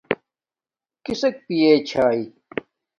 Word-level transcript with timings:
کسک 1.05 1.35
پیے 1.45 1.71
چھاݵ 1.87 2.19